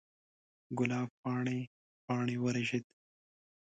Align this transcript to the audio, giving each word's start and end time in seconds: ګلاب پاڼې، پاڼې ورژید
ګلاب 0.77 1.09
پاڼې، 1.21 1.59
پاڼې 2.05 2.35
ورژید 2.43 2.85